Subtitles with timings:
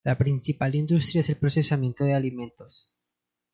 [0.03, 2.89] La principal industria es el procesamiento de alimentos.